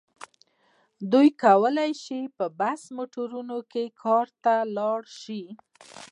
دوی 1.11 1.29
کولای 1.43 1.91
شي 2.03 2.19
په 2.37 2.45
بس 2.59 2.81
موټرونو 2.97 3.57
کې 3.71 3.83
کار 4.03 4.27
ته 4.43 4.55
لاړ 4.77 5.01
شي. 5.21 5.43